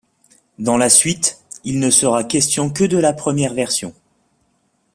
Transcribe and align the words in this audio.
Dans 0.57 0.77
la 0.77 0.89
suite, 0.89 1.43
il 1.63 1.77
ne 1.79 1.91
sera 1.91 2.23
question 2.23 2.71
que 2.71 2.83
de 2.83 2.97
la 2.97 3.13
première 3.13 3.53
version. 3.53 3.93